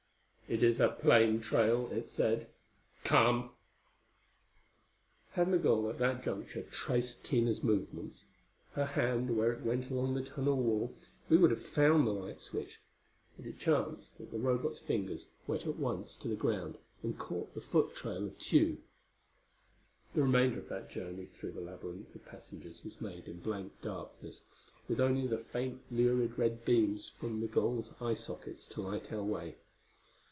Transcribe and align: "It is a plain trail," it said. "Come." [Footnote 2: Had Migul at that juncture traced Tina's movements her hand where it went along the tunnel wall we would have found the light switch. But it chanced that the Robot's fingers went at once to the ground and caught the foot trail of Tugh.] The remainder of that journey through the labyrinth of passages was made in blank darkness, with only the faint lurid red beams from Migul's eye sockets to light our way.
"It 0.53 0.63
is 0.63 0.81
a 0.81 0.89
plain 0.89 1.39
trail," 1.39 1.89
it 1.93 2.09
said. 2.09 2.49
"Come." 3.05 3.51
[Footnote 5.29 5.29
2: 5.29 5.29
Had 5.29 5.47
Migul 5.47 5.89
at 5.89 5.97
that 5.99 6.23
juncture 6.25 6.63
traced 6.63 7.23
Tina's 7.23 7.63
movements 7.63 8.25
her 8.73 8.83
hand 8.83 9.37
where 9.37 9.53
it 9.53 9.61
went 9.65 9.89
along 9.89 10.13
the 10.13 10.25
tunnel 10.25 10.57
wall 10.57 10.93
we 11.29 11.37
would 11.37 11.51
have 11.51 11.65
found 11.65 12.05
the 12.05 12.11
light 12.11 12.41
switch. 12.41 12.81
But 13.37 13.45
it 13.45 13.59
chanced 13.59 14.17
that 14.17 14.31
the 14.31 14.39
Robot's 14.39 14.81
fingers 14.81 15.27
went 15.47 15.65
at 15.65 15.77
once 15.77 16.17
to 16.17 16.27
the 16.27 16.35
ground 16.35 16.77
and 17.01 17.17
caught 17.17 17.53
the 17.53 17.61
foot 17.61 17.95
trail 17.95 18.25
of 18.25 18.37
Tugh.] 18.37 18.75
The 20.13 20.21
remainder 20.23 20.59
of 20.59 20.67
that 20.67 20.89
journey 20.91 21.27
through 21.27 21.53
the 21.53 21.61
labyrinth 21.61 22.13
of 22.13 22.25
passages 22.25 22.83
was 22.83 22.99
made 22.99 23.29
in 23.29 23.39
blank 23.39 23.71
darkness, 23.81 24.41
with 24.89 24.99
only 24.99 25.27
the 25.27 25.37
faint 25.37 25.79
lurid 25.89 26.37
red 26.37 26.65
beams 26.65 27.07
from 27.07 27.39
Migul's 27.39 27.93
eye 28.01 28.15
sockets 28.15 28.67
to 28.67 28.81
light 28.81 29.13
our 29.13 29.23
way. 29.23 29.55